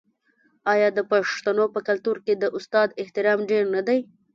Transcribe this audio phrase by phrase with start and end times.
[0.73, 3.99] آیا د پښتنو په کلتور کې د استاد احترام ډیر نه دی؟